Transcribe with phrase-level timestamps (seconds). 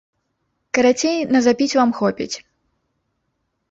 [0.77, 2.33] Карацей, на запіць вам хопіць.